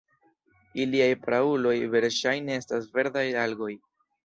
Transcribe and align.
Iliaj 0.85 1.09
prauloj 1.25 1.75
verŝajne 1.97 2.59
estas 2.63 2.91
verdaj 2.99 3.27
algoj. 3.47 3.73